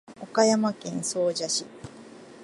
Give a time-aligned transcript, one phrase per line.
[0.19, 1.63] 岡山県総社市